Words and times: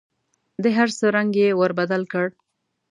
د 0.63 0.65
هر 0.77 0.89
څه 0.97 1.05
رنګ 1.15 1.31
یې 1.41 1.49
ور 1.59 1.71
بدل 1.79 2.01
کړ. 2.11 2.27